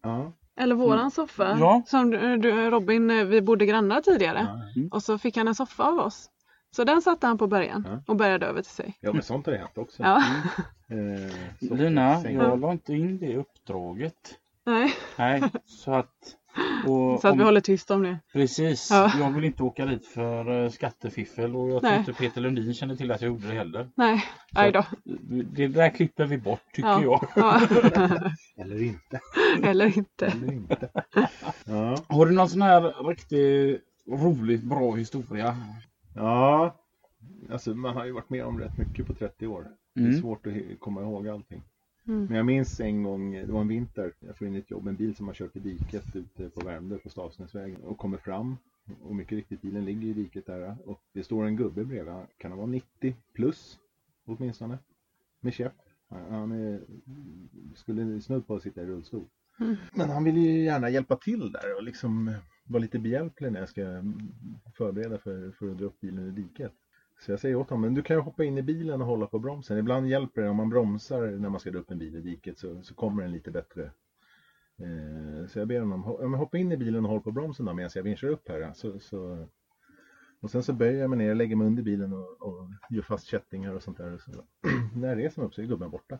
[0.02, 0.32] Ja.
[0.56, 1.56] Eller våran soffa.
[1.58, 1.82] Ja.
[1.87, 4.46] Som du, du, Robin, eh, vi bodde grannar tidigare.
[4.75, 4.82] ja.
[4.96, 6.28] Och så fick han en soffa av oss.
[6.76, 8.02] Så den satte han på början Ja.
[8.06, 8.99] och bärgade över till sig.
[9.00, 10.02] Ja men sånt har det hänt också.
[10.02, 10.22] Ja.
[10.92, 14.38] Eh, så- Lina, jag la inte in det uppdraget.
[14.66, 16.14] Nej, Nej, så att...
[16.87, 18.18] Och så att om- vi håller tyst om det.
[18.32, 19.12] Precis, Ja.
[19.18, 22.97] jag vill inte åka dit för eh, skattefiffel och jag tror inte Peter Lundin känner
[22.97, 23.88] till att jag gjorde det heller.
[23.94, 24.85] Nej, aj då.
[25.52, 27.02] Det där klipper vi bort tycker Ja.
[27.02, 27.26] jag.
[27.37, 27.61] Ja.
[28.56, 29.21] Eller inte.
[29.62, 30.26] Eller inte.
[30.26, 30.88] Eller inte.
[31.64, 31.97] Ja.
[32.06, 35.56] Har du någon sån här riktigt roligt bra historia?
[36.14, 36.78] ja.
[37.52, 39.66] Alltså man har ju varit med om rätt mycket på 30 år.
[39.94, 40.21] Det är Mm.
[40.21, 41.62] svårt att komma ihåg allting.
[42.09, 42.25] Mm.
[42.26, 44.97] Men jag minns en gång, det var en vinter, jag får in ett jobb, en
[44.97, 48.56] bil som har kört i diket ute på Värmdö på Stavsnäsvägen och kommer fram.
[49.02, 52.50] Och mycket riktigt, bilen ligger i diket där och det står en gubbe bredvid, kan
[52.50, 53.78] han vara 90 plus
[54.26, 54.78] åtminstone,
[55.40, 55.75] med käpp.
[56.09, 56.80] Han- Han är,
[57.75, 59.25] skulle snudd på att sitta i rullstol.
[59.61, 59.76] Mm.
[59.94, 63.68] Men han vill ju gärna hjälpa till där och liksom vara lite behjälplig när jag
[63.68, 63.82] ska
[64.76, 66.73] förbereda för, för att dra upp bilen ur diket.
[67.25, 69.26] Så jag säger åt honom, men du kan ju hoppa in i bilen och hålla
[69.26, 69.79] på bromsen.
[69.79, 72.59] Ibland hjälper det om man bromsar när man ska dra upp en bil i diket
[72.59, 73.91] så, så kommer den lite bättre.
[74.79, 77.33] Eh, så jag ber honom, "Ho- ja, men hoppa in i bilen och håll på
[77.33, 78.73] bromsen då medan jag vinschar upp här.
[78.75, 79.49] Så, så,
[80.41, 83.26] och sen så böjer jag mig ner, lägger mig under bilen och, och gör fast
[83.26, 84.19] kättingar och sånt där.
[84.19, 84.31] Så,
[84.97, 86.19] när jag reser mig upp så är gubben borta.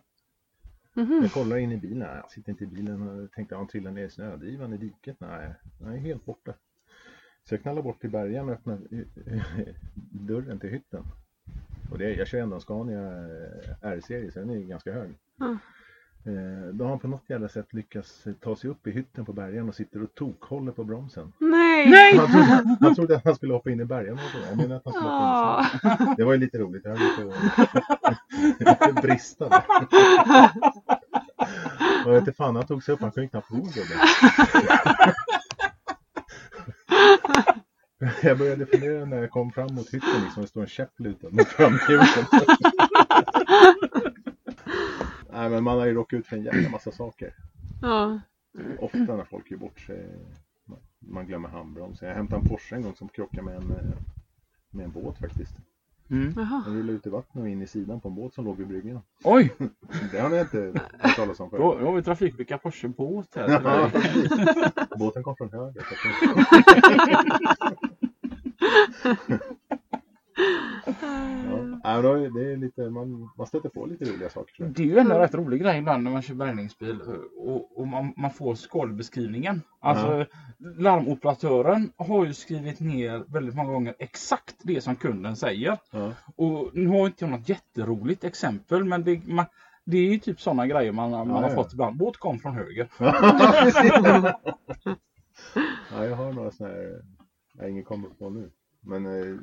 [0.95, 1.19] Mhm.
[1.23, 3.91] Jag kollar in i bilen, nej, jag sitter inte i bilen och tänkte, han trillar
[3.91, 5.17] ner i snödrivan i diket.
[5.21, 6.55] Nej, han är helt borta.
[7.49, 8.79] Så jag knallar bort till bärgaren och öppnar
[10.11, 11.05] dörren till hytten.
[11.91, 15.11] Och det, jag kör ändå en Scania eh, R-serie så den är ganska hög.
[15.41, 15.59] Mm.
[16.25, 19.33] Eh, Då har han på något jävla sätt lyckats ta sig upp i hytten på
[19.33, 21.33] bärgaren och sitter och tokhåller på bromsen.
[21.39, 22.17] Nej!
[22.17, 24.39] Han trodde, han trodde att han skulle hoppa in i så.
[24.49, 26.85] Jag menar att han skulle hoppa in i det var ju lite roligt.
[26.85, 27.05] Jag hade
[28.59, 29.63] lite, lite brista
[32.05, 33.01] jag vet inte fan, han tog sig upp.
[33.01, 33.57] Han kunde knappt gå.
[38.23, 40.43] Jag började fundera när jag kom fram mot hytten liksom.
[40.43, 42.07] Det står en käpp lutad mot framhjulen.
[45.33, 47.35] Nej men man har ju råkat ut för en jävla massa saker.
[47.83, 48.21] Ja.
[48.79, 50.09] Ofta när folk gör bort sig.
[50.99, 52.09] Man glömmer handbromsen.
[52.09, 53.97] Jag hämtade en Porsche en gång som krockade med en, eh,
[54.71, 55.55] med en båt faktiskt.
[56.13, 56.33] Mm.
[56.37, 56.63] Jaha.
[56.67, 58.69] Den rullade ut i vattnet och in i sidan på en båt som låg vid
[58.69, 59.01] bryggan.
[59.25, 59.53] Oj,
[60.13, 61.61] Det har ni inte hört talas om förut.
[61.81, 63.49] då har vi trafikolycka Porsche båt här.
[63.49, 63.91] Ja.
[64.99, 65.83] Båten kom från höger.
[70.87, 71.81] Ja.
[71.85, 74.65] Ja, det är lite, man, man stöter på lite roliga saker.
[74.65, 77.01] Det är ju ändå en rätt rolig grej ibland när man kör bärgningsbil
[77.37, 79.63] och, och man, man får skålbeskrivningen.
[79.81, 80.27] Alltså
[80.59, 85.79] larmoperatören har ju skrivit ner väldigt många gånger exakt det som kunden säger.
[85.91, 86.13] Ja.
[86.37, 89.47] Och nu har inte jag något jätteroligt exempel men det, man,
[89.85, 91.55] det är ju typ sådana grejer man, man har ja.
[91.55, 91.97] fått ibland.
[91.97, 92.89] Båt kom från höger.
[95.93, 97.03] ja, jag har några sådana här,
[97.55, 98.51] jag har ingen kommer på nu.
[98.81, 99.39] Men eh,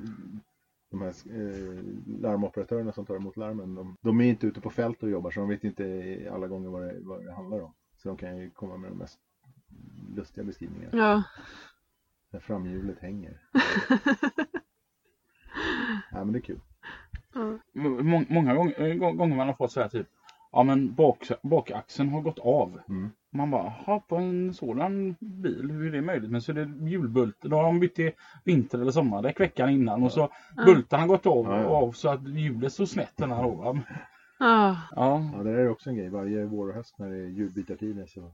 [0.89, 1.83] de här eh,
[2.21, 5.39] larmoperatörerna som tar emot larmen, de, de är inte ute på fält och jobbar så
[5.39, 7.73] de vet inte alla gånger vad det, vad det handlar om.
[7.97, 9.19] Så de kan ju komma med de mest
[10.15, 10.89] lustiga beskrivningar.
[10.93, 11.23] Ja.
[12.31, 13.41] När framhjulet hänger.
[16.11, 16.59] ja men det är kul.
[17.73, 20.07] Må, många gånger, gång- gånger man har fått så här typ
[20.51, 22.79] Ja men bak, bakaxeln har gått av.
[22.89, 23.09] Mm.
[23.31, 26.31] Man bara, "Jaha, på en sådan bil, hur är det möjligt?
[26.31, 28.11] Men så är det hjulbulten, då har de bytt till
[28.45, 30.29] vinter eller sommardäck veckan innan och så
[30.65, 31.67] bulten har gått av, Ja, ja.
[31.67, 33.61] av så att hjulet står snett den här då.
[33.63, 33.77] Ja.
[34.39, 34.77] Ja,
[35.35, 36.09] Ja, det är också en grej.
[36.09, 38.31] Varje vår och höst när det är hjulbytartider så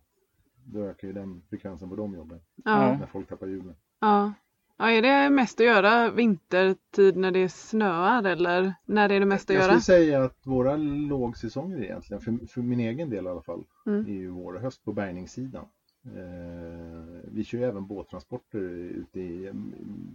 [0.66, 2.40] då ökar ju den frekvensen på de jobben.
[2.66, 2.98] Ja.
[2.98, 3.76] När folk tappar hjulen.
[4.02, 4.34] Ja.
[4.78, 9.50] Ja, är det mest att göra vintertid när det snöar eller när är det mest
[9.50, 9.80] att Jag göra?
[9.80, 14.06] skulle säga att våra lågsäsonger egentligen, för, för min egen del i alla fall, Mm.
[14.06, 15.66] är ju vår och höst på bärgningssidan.
[16.06, 19.52] Eh, vi kör ju även båttransporter ute i,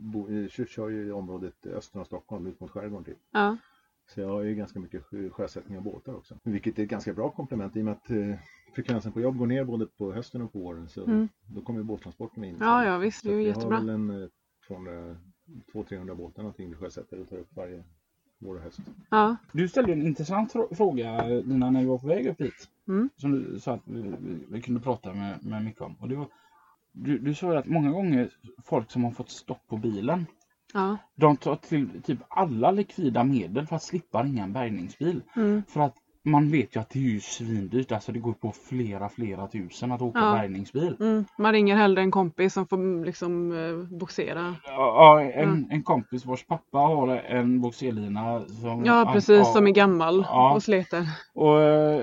[0.00, 3.18] bo, eh, kör, kör ju i området öster om Stockholm ut mot skärgården typ.
[3.32, 3.56] Ja.
[4.14, 6.34] Så jag har ju ganska mycket sjö- sjösättning av båtar också.
[6.42, 8.34] Vilket är ett ganska bra komplement i och med att eh,
[8.74, 10.88] frekvensen på jobb går ner både på hösten och på våren.
[10.88, 11.28] Så Mm.
[11.54, 12.56] då kommer båttransporterna in.
[12.60, 13.76] Ja, ja, visst, det är ju jättebra.
[13.76, 14.10] har väl en
[14.74, 15.16] eh,
[15.72, 17.84] 200 200-300 båtar någonting vi sjösätter och tar upp varje
[18.38, 18.80] vår och höst.
[19.10, 19.36] Ja.
[19.52, 22.68] du ställde en intressant frå- fråga Lina när vi var på väg upp hit.
[22.88, 23.10] Mm.
[23.16, 25.94] Som du sa att vi, vi, vi kunde prata med, med Micke om.
[26.00, 26.28] Och det var,
[26.92, 28.30] du, du sa att många gånger
[28.64, 30.26] folk som har fått stopp på bilen
[30.74, 30.96] Ja.
[31.14, 35.22] De tar till typ alla likvida medel för att slippa ringa en bärgningsbil.
[35.36, 35.62] Mm.
[35.68, 37.92] För att man vet ju att det är ju svindyrt.
[37.92, 40.32] Alltså det går på flera, flera tusen att åka Ja.
[40.32, 40.96] bärgningsbil.
[41.00, 41.24] Mm.
[41.38, 44.56] Man ringer hellre en kompis som får liksom eh, boxera.
[44.64, 48.40] Ja, en, en kompis vars pappa har en boxerlina.
[48.46, 50.54] Som, Ja, precis, ja, som är gammal Ja.
[50.54, 51.06] och sleten.
[51.34, 52.02] Och, eh,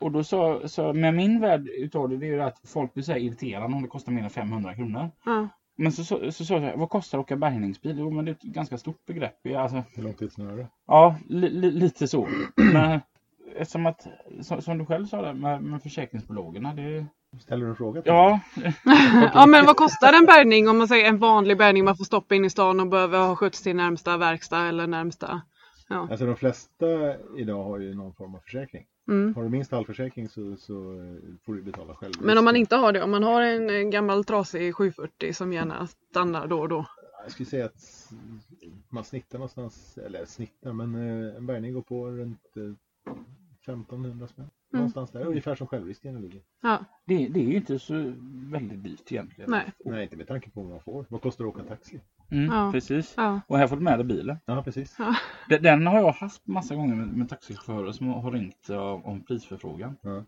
[0.00, 3.04] och då så, så med min värld utav det, det är ju att folk blir
[3.04, 5.10] så här irriterade om det kostar mer än 500 kronor.
[5.24, 5.48] Ja.
[5.76, 7.96] Men så sa så, så, jag, vad kostar att åka bärgningsbil?
[7.98, 9.36] Jo men det är ett ganska stort begrepp.
[9.42, 10.66] Ja, Alltså, Hur långt ett snöre?
[10.86, 12.28] ja, li, li, lite så.
[12.72, 13.00] Men
[13.60, 14.06] eftersom att,
[14.42, 16.76] som, som du själv sa där med, med försäkringsbolagen.
[16.76, 17.06] Det,
[17.40, 18.40] Ställer du en fråga till ja,
[19.34, 22.34] Ja men vad kostar en bärgning om man säger en vanlig bärgning man får stoppa
[22.34, 25.42] in i stan och behöver ha skjuts till närmsta verkstad eller närmsta.
[25.88, 26.08] Ja.
[26.10, 26.86] Alltså de flesta
[27.38, 28.86] idag har ju någon form av försäkring.
[29.08, 29.34] Mm.
[29.34, 32.14] Har du minst halvförsäkring så, så eh, får du betala själv.
[32.20, 35.86] Men om man inte har det, om man har en gammal trasig 740 som gärna
[35.86, 36.86] stannar då och då.
[37.22, 38.12] Jag skulle säga att
[38.88, 43.12] man snittar någonstans, eller snittar, men eh, en bärgning går på runt eh,
[43.62, 44.50] 1500 spänn.
[44.72, 46.42] Någonstans där, ungefär som självrisken ligger.
[46.62, 48.12] Ja, det, det är ju inte så
[48.50, 49.50] väldigt dyrt egentligen.
[49.50, 49.72] nej.
[49.84, 51.06] Nej, inte med tanke på vad man får.
[51.08, 52.00] Vad kostar det att åka taxi?
[52.30, 52.72] Mm, Ja.
[52.72, 53.14] Precis.
[53.16, 53.40] Ja.
[53.46, 54.36] Och här får du med dig bilen.
[54.46, 54.96] Ja, precis.
[55.48, 59.24] Den, den har jag haft massa gånger med, med taxichaufförer som har ringt ja, om
[59.24, 59.96] prisförfrågan.
[60.02, 60.24] Ja.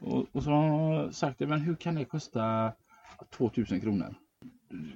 [0.00, 2.72] Och, och så har de sagt, men hur kan det kosta
[3.30, 4.14] 2000 kronor?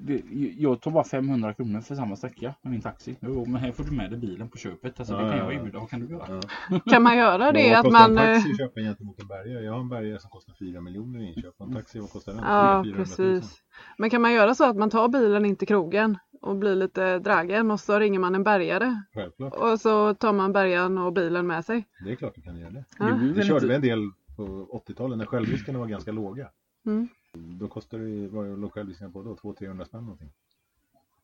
[0.01, 0.23] Det,
[0.59, 3.17] jag tar bara 500 kronor för samma sträcka med min taxi.
[3.21, 5.01] Jo, men här får du med dig bilen på köpet.
[5.01, 5.59] Alltså, det kan ja, jag ja.
[5.59, 5.79] erbjuda.
[5.79, 6.41] Vad kan du göra?
[6.71, 6.81] Ja.
[6.91, 8.19] Kan man göra det Vad att kostar man...
[8.19, 9.65] en eh, taxi att köpa gentemot en bärgare?
[9.65, 11.61] Jag har en bärgare som kostar 4 miljoner i inköp.
[11.61, 12.43] En taxi, vad kostar den?
[12.45, 12.97] Ja 300 000.
[12.97, 13.63] precis.
[13.99, 17.19] Men kan man göra så att man tar bilen in till krogen och blir lite
[17.19, 19.55] dragen och så ringer man en bärgare Självklart.
[19.55, 21.89] och så tar man bärgaren och bilen med sig.
[22.05, 22.85] Det är klart du kan göra det.
[22.99, 23.05] Ja.
[23.05, 24.43] Det väl körde vi en del på
[24.89, 26.49] 80-talet när självriskerna var ganska låga.
[26.87, 27.09] Mm.
[27.39, 29.35] Då kostade det, vad låg självrisken på då?
[29.35, 30.31] 200-300 spänn någonting.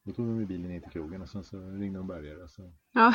[0.03, 2.49] Då tog de med bilen in till krogen och sen så ringde de bärgare.
[2.49, 3.14] Så Ja.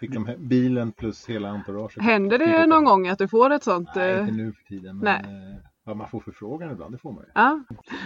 [0.00, 2.02] fick de bilen plus hela entouraget.
[2.02, 3.88] Händer det någon gång att du får ett sånt?
[3.96, 4.98] Nej, eh, inte nu för tiden.
[4.98, 5.50] Men Nej.
[5.52, 7.30] eh, ja, man får förfrågan ibland, det får man ju.
[7.34, 7.62] Ja,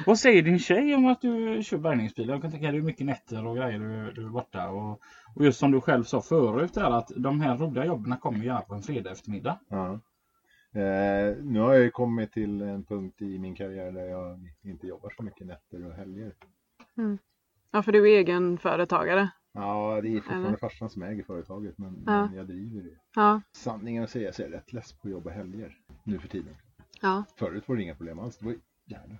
[0.06, 2.28] Vad säger din tjej om att du kör bärgningsbil?
[2.28, 4.68] Jag kan tänka dig hur mycket nätter och grejer du, du är borta.
[4.68, 5.00] Och,
[5.34, 8.60] och just som du själv sa förut där att de här roliga jobben kommer gärna
[8.60, 9.58] på en fredag eftermiddag.
[9.68, 10.00] Ja.
[10.76, 14.86] Eh, nu har jag ju kommit till en punkt i min karriär där jag inte
[14.86, 16.34] jobbar så mycket nätter och helger.
[17.70, 19.30] ja för du är egenföretagare.
[19.52, 20.56] Ja, det är fortfarande Eller?
[20.58, 22.26] farsan som äger företaget men, Ja.
[22.26, 22.96] men jag driver det.
[23.14, 26.28] Ja, Sanningen att säga så är jag rätt less på att jobba helger nu för
[26.28, 26.54] tiden.
[27.00, 27.24] ja.
[27.36, 28.38] Förut var det inga problem alls.
[28.38, 29.18] Det var gärna.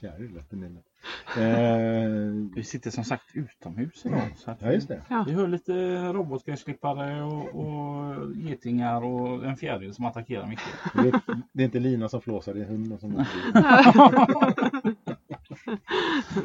[0.00, 0.84] Fjäril lät det minnet.
[1.36, 4.20] Eh, Vi sitter som sagt utomhus idag.
[4.36, 5.02] Så att ja, just det.
[5.26, 5.72] Vi hör lite
[6.12, 10.64] robotgräsklippare och, och getingar och en fjäril som attackerar mycket.
[10.94, 11.20] Det är,
[11.52, 13.10] det är inte Lina som flåsar, det är hunden som.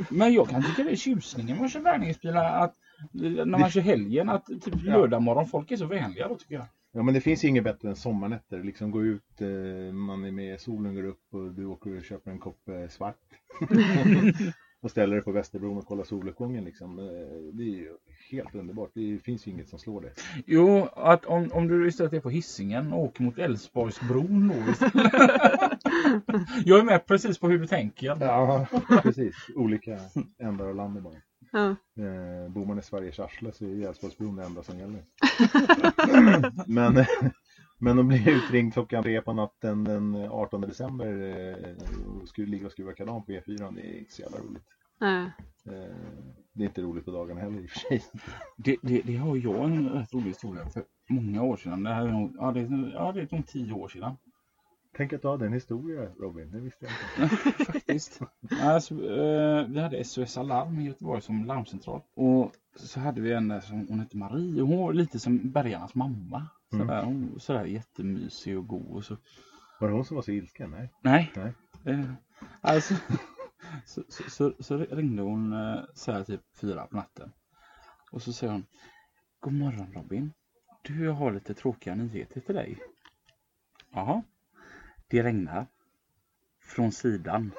[0.09, 2.63] Men jag kan tycka det är tjusningen med att köra bärgningsbilar.
[2.63, 2.73] Att,
[3.11, 6.55] när man Det- kör helgen, att typ lördag morgon, folk är så vänliga då tycker
[6.55, 6.65] jag.
[6.95, 8.63] Ja men det finns inget bättre än sommarnätter.
[8.63, 12.31] Liksom gå ut, eh, man är med, solen går upp och du åker och köper
[12.31, 13.17] en kopp eh, svart.
[14.81, 16.99] och ställer dig på Västerbron och kollar soluppgången liksom.
[16.99, 17.05] Eh,
[17.53, 17.89] Det är ju
[18.31, 18.91] helt underbart.
[18.93, 20.11] Det finns ju inget som slår det.
[20.45, 25.13] Jo, att om, om du istället är på hissingen och åker mot Älvsborgsbron då istället.
[26.65, 28.17] Jag är med precis på hur du tänker.
[28.19, 28.67] Ja,
[29.03, 29.35] precis.
[29.55, 29.99] Olika
[30.39, 31.15] ändar av landet bara.
[31.51, 31.69] Ja.
[32.03, 35.03] Eh, bor man i Sveriges arsle så är Älvsborgsbron det enda som gäller.
[36.67, 37.05] men,
[37.79, 42.65] men att bli utringd klockan tre på natten den 18 december eh, och skulle ligga
[42.65, 44.63] och skruva kardan på E4, det är inte så jävla roligt.
[44.99, 45.23] Nej.
[45.65, 45.95] Eh,
[46.53, 48.03] det är inte roligt på dagarna heller i och för sig.
[48.57, 51.83] Det, det, det har jag en rätt rolig historia för många år sedan.
[51.83, 54.13] Det här är nog, ja, det, är- ja, det är nog tio år sedan.
[54.97, 57.37] Tänk att du hade en historia Robin, det visste jag inte.
[57.65, 58.21] Faktiskt.
[58.61, 62.01] alltså, eh, vi hade SOS Alarm i Göteborg som larmcentral.
[62.13, 65.95] Och så hade vi en som hon hette Marie och hon var lite som bergarnas
[65.95, 66.47] mamma.
[66.73, 66.87] Mm.
[66.87, 68.95] Sådär, hon var sådär jättemysig och god.
[68.95, 69.17] Och så,
[69.79, 70.71] Var det hon som var så ilsken?
[70.71, 70.91] Nej.
[71.01, 71.31] nej.
[71.35, 71.53] Nej.
[71.93, 72.13] Eh,
[72.61, 72.93] alltså,
[73.85, 77.31] så, så, så, så ringde hon eh, så här typ fyra på natten.
[78.11, 78.65] Och så säger hon
[79.39, 80.33] God morgon Robin.
[80.81, 82.77] Du, jag har lite tråkiga nyheter till dig.
[83.91, 84.23] Jaha.
[85.07, 85.67] Det regnar.
[86.61, 87.51] Från sidan.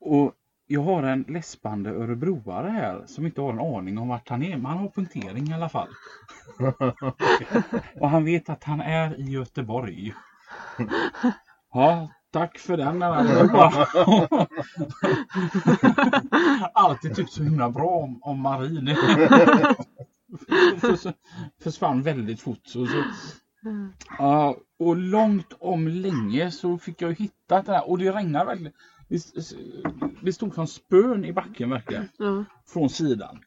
[0.00, 0.34] Och
[0.66, 4.56] jag har en läspande örebroare här som inte har en aning om vart han är.
[4.56, 5.88] Men han har punktering i alla fall.
[8.00, 10.14] Och han vet att han är i Göteborg.
[11.72, 13.02] Ja, tack för den.
[16.74, 18.96] Alltid tyckt så himla bra om, om Marie.
[21.62, 22.60] Försvann väldigt fort.
[22.62, 23.04] Så, så,
[23.68, 23.92] Mm.
[24.18, 27.90] Ja, och långt om länge så fick jag hitta det här.
[27.90, 28.72] Och det regnade verkligen.
[29.08, 29.22] Det,
[30.22, 32.08] det stod som spön i backen verkligen.
[32.18, 32.44] Ja.
[32.66, 33.38] Från sidan.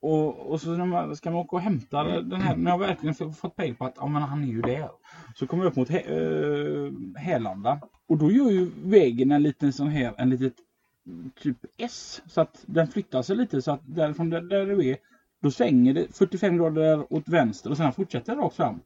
[0.00, 2.56] Och, och så när man, ska man åka och hämta den här.
[2.56, 4.90] När jag verkligen fått pejl på att ja, men han är ju där.
[5.34, 7.80] Så kommer jag upp mot Hä- äh, Härlanda.
[8.08, 10.54] Och då gör ju vägen en liten sån här, en litet
[11.40, 12.22] typ S.
[12.26, 14.96] Så att den flyttar sig lite så att därifrån där, där du är.
[15.42, 18.80] Då svänger det 45 grader åt vänster och sen fortsätter det rakt fram.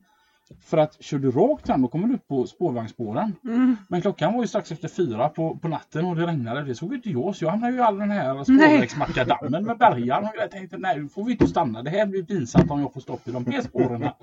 [0.61, 3.37] För att kör du rakt fram då kommer du upp på spårvagnsspåren.
[3.45, 3.77] Mm.
[3.89, 6.65] Men klockan var ju strax efter fyra på, på natten och det regnade.
[6.65, 10.23] Det såg inte jag så jag hamnade ju i all den här spårvägsmackadammen med bergar.
[10.23, 11.83] Och jag tänkte nej, nu får vi inte stanna.
[11.83, 14.09] Det här blir pinsamt om jag får stopp i de här spåren.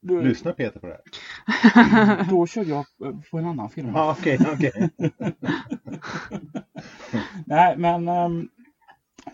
[0.00, 0.96] Då, Lyssna Peter på det
[1.46, 2.26] här.
[2.30, 2.86] då körde jag
[3.30, 3.98] på en annan firma.
[3.98, 4.90] Ja, okej, okej.
[7.46, 8.48] Nej, men ehm,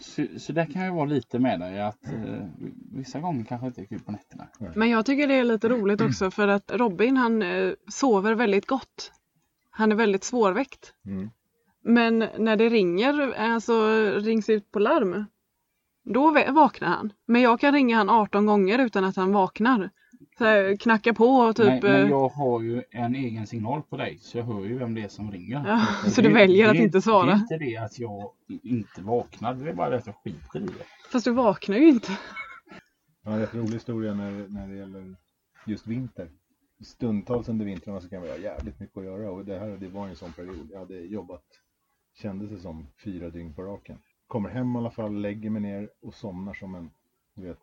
[0.00, 2.46] så, så där kan jag vara lite med dig att eh,
[2.92, 4.48] vissa gånger kanske inte är kul på nätterna.
[4.74, 8.66] Men jag tycker det är lite roligt också för att Robin han eh, sover väldigt
[8.66, 9.12] gott.
[9.70, 10.94] Han är väldigt svårväckt.
[11.06, 11.30] Mm.
[11.82, 15.24] Men när det ringer, alltså rings ut på larm,
[16.02, 17.12] då vaknar han.
[17.26, 19.90] Men jag kan ringa han 18 gånger utan att han vaknar.
[20.38, 21.66] Så här, knacka på och typ...
[21.66, 24.78] Nej, men eh, jag har ju en egen signal på dig så jag hör ju
[24.78, 25.64] vem det är som ringer.
[25.66, 27.26] Ja, så Det- du väljer att det- inte svara.
[27.26, 28.30] Det är inte det att jag
[28.62, 30.84] inte vaknar, det är bara det att jag skiter i det.
[31.12, 32.18] Fast du vaknar ju inte.
[33.22, 35.16] Jag har en rätt rolig historia när, när det gäller
[35.66, 36.30] just vinter.
[36.84, 39.88] Stundtals under vintrarna så kan vi ha jävligt mycket att göra och det här det
[39.88, 40.68] var en sån period.
[40.72, 41.44] Jag hade jobbat,
[42.14, 43.98] kändes det som, fyra dygn på raken.
[44.26, 46.90] Kommer hem i alla fall, lägger mig ner och somnar som en,
[47.34, 47.58] du vet,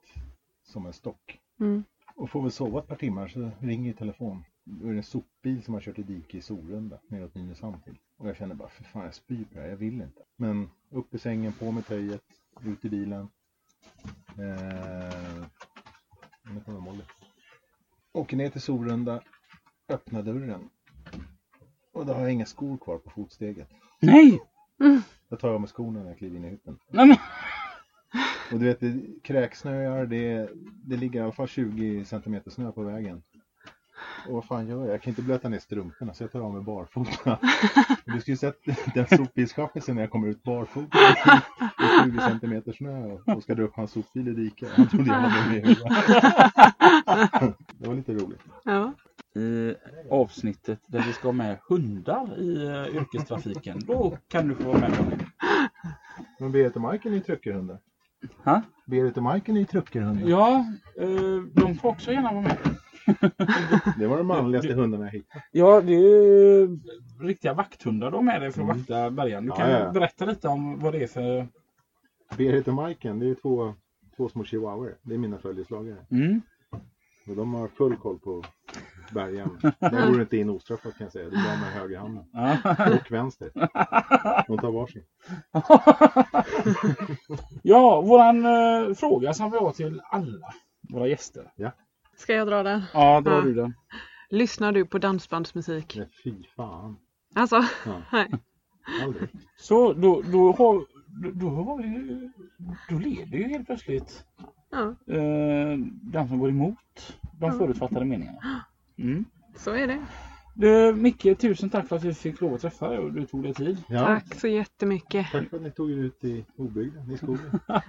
[0.63, 1.39] som en stock.
[1.59, 1.83] Mm.
[2.19, 4.43] Och får väl sova ett par timmar så ringer telefon.
[4.63, 7.97] Då är det en sopbil som har kört i dike i Sorunda neråt Nynäshamn till.
[8.17, 10.21] Och jag känner bara, för fan jag spyr på det här, jag vill inte.
[10.35, 12.21] Men upp i sängen, på med töjet,
[12.63, 13.29] ut i bilen.
[14.29, 15.45] Eh,
[16.53, 17.03] nu kommer Molly.
[18.11, 19.23] Åker ner till Sorunda,
[19.89, 20.69] öppnar dörren.
[21.91, 23.69] Och då har jag inga skor kvar på fotsteget.
[23.99, 24.39] Nej!
[25.29, 26.79] Jag tar av mig skorna när jag kliver in i hytten.
[26.89, 27.17] Nej men,
[28.53, 30.49] Och du vet, det kräksnöar, det,
[30.85, 33.21] det ligger i alla fall 20 centimeter snö på vägen.
[34.27, 34.93] Och vad fan gör jag?
[34.93, 37.39] Jag kan inte blöta ner strumporna så jag tar av mig barfota.
[38.05, 38.59] Du skulle ju sett
[38.93, 43.75] den sopbilschaffisen när jag kommer ut barfota i 20 centimeter snö och- ska dra upp
[43.75, 44.69] hans sopbil i diket.
[44.71, 45.77] Han trodde jag hade med.
[47.77, 48.39] Det var lite roligt.
[48.65, 48.93] Ja.
[49.41, 49.75] i
[50.09, 54.79] avsnittet där vi ska ha med hundar i eh, yrkestrafiken, då kan du få vara
[54.79, 55.25] med.
[56.39, 57.77] Men Berit och Majken är ju truckerhundar.
[58.43, 58.61] Ha?
[58.85, 60.29] Berit och Majken är ju truckerhundar.
[60.29, 60.65] Ja,
[60.99, 62.57] eh, de får också gärna vara med.
[63.99, 65.43] Det var de manligaste hundarna jag hittade.
[65.51, 66.79] Ja, det är ju
[67.19, 69.45] riktiga vakthundar de är det för att vakta bergen.
[69.45, 69.91] Du kan ja, ja.
[69.91, 71.47] berätta lite om vad det är för...
[72.37, 73.73] Berit och Majken, det är två,
[74.15, 74.97] två små chihuahuor.
[75.01, 76.05] Det är mina följeslagare.
[76.11, 76.41] Mm.
[77.27, 78.43] Och de har full koll på
[79.11, 79.49] bergen.
[79.79, 81.29] Där går det inte in ostraffat kan jag säga.
[81.29, 82.25] Det är bara med högerhanden.
[82.33, 82.57] Ja.
[82.99, 83.51] Och vänster.
[84.47, 85.03] De tar varsin.
[87.63, 90.53] ja, våran eh, fråga som vi har till alla
[90.89, 91.51] våra gäster.
[92.17, 92.81] Ska jag dra den?
[92.93, 93.41] Ja, dra Ja.
[93.41, 93.73] du den.
[94.29, 95.95] Lyssnar du på dansbandsmusik?
[95.97, 96.97] Nej, fy fan.
[97.35, 98.29] Alltså, Ja, nej.
[99.03, 99.29] aldrig.
[99.57, 102.31] Så då, då har då, då har vi
[102.89, 104.25] Då leder ju helt plötsligt
[104.71, 104.81] Ja,
[105.15, 107.57] eh, den som går emot de Ja.
[107.57, 108.39] förutfattade meningarna.
[108.99, 109.25] Mm.
[109.55, 110.05] så är det.
[110.53, 113.43] Du, Micke, tusen tack för att vi fick lov att träffa dig och du tog
[113.43, 113.83] dig tid.
[113.87, 115.27] Ja, Tack så jättemycket.
[115.31, 117.59] tack för att ni tog er ut i obygden, i skogen.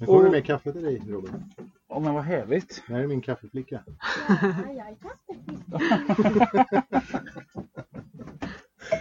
[0.00, 1.44] Nu får du med kaffe till dig Robin.
[1.88, 2.82] Ja men vad härligt.
[2.86, 3.82] Det här är min kaffeflicka.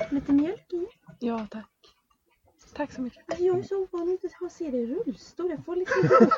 [0.10, 0.88] Lite mjölk i.
[1.20, 1.70] Ja, tack.
[2.76, 3.40] Tack så mycket.
[3.40, 5.50] Jag är så ovan att inte ha se dig i rullstol.
[5.52, 6.16] Jag får liksom inte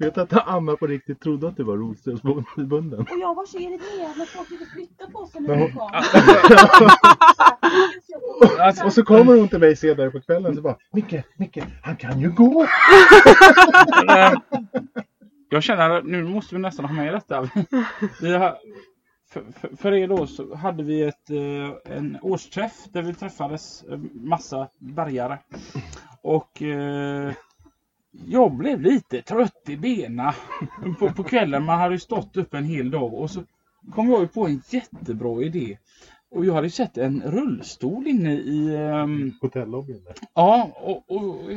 [0.00, 3.00] Vet att Anna på riktigt trodde att du var rullstolsbunden.
[3.00, 5.90] Och jag var så irriterad när folk inte flyttade på sig när hon- kom.
[8.60, 11.96] Alltså, Och så kommer hon till mig senare på kvällen och bara Micke, Micke, han
[11.96, 12.62] kan ju gå!
[14.08, 14.32] eh,
[15.48, 17.50] jag känner att nu måste vi nästan ha med detta.
[18.20, 18.56] Vi har,
[19.30, 23.82] för, för, för er då så hade vi ett, eh, en årsträff där vi träffades
[23.82, 25.38] eh, massa bergare.
[26.22, 27.32] Och eh,
[28.10, 30.34] jag blev lite trött i bena
[30.98, 31.64] på, på kvällen.
[31.64, 33.42] Man hade ju stått upp en hel dag och så
[33.94, 35.78] kom jag ju på en jättebra idé.
[36.30, 40.06] Och jag hade ju sett en rullstol inne i ehm, Hotellobbyn.
[40.34, 41.50] Ja, och, och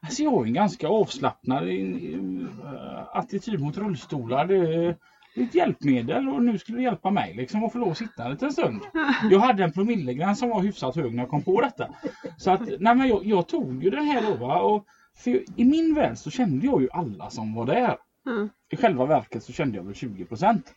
[0.00, 4.46] alltså jag har en ganska avslappnad eh, attityd mot rullstolar.
[4.46, 4.96] Det
[5.34, 7.98] det är ett hjälpmedel och nu skulle det hjälpa mig liksom att få lov att
[7.98, 8.80] sitta en liten stund.
[9.30, 11.88] Jag hade en promillegräns som var hyfsat hög när jag kom på detta.
[12.36, 14.60] Så att, nej men jag, jag tog ju den här då va.
[14.60, 17.96] Och för I min värld så kände jag ju alla som var där.
[18.26, 18.48] Mm.
[18.72, 20.74] I själva verket så kände jag väl 20 procent.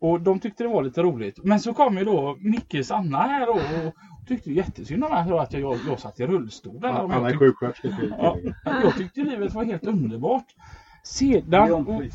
[0.00, 1.44] Och de tyckte det var lite roligt.
[1.44, 3.94] Men så kom ju då Mickes Anna här då och
[4.28, 6.80] tyckte jättesynd om mig att jag, jag satt i rullstol.
[6.80, 6.88] där.
[6.88, 10.46] Och jag Anna är tyckte- sjuksköterska Ja, jag tyckte livet var helt underbart.
[11.08, 12.10] Sedan,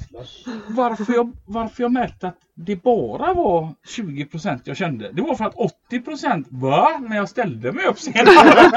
[0.67, 5.45] varför jag, varför jag märkte att det bara var 20% jag kände, det var för
[5.45, 5.55] att
[5.91, 8.71] 80% var när jag ställde mig upp senare.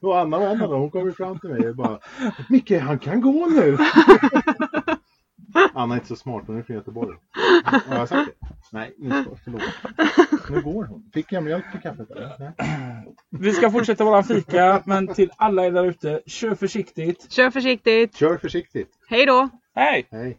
[0.00, 1.98] Och Anna Anna hon kommer fram till mig och bara
[2.48, 3.78] Micke, han kan gå nu!
[5.74, 7.16] Anna är inte så smart, hon är från Göteborg.
[7.64, 8.48] Har jag sagt det?
[8.72, 9.62] Nej, nu ska, förlåt.
[10.50, 11.10] Nu går hon.
[11.14, 12.10] Fick jag mjölk i kaffet?
[12.10, 12.36] Eller?
[12.38, 13.14] Nej.
[13.30, 17.32] Vi ska fortsätta våra fika, men till alla er där ute, kör försiktigt.
[17.32, 18.16] Kör försiktigt.
[18.16, 18.90] Kör försiktigt.
[19.08, 19.48] Hej då!
[19.74, 20.06] Hej!
[20.10, 20.38] Hej.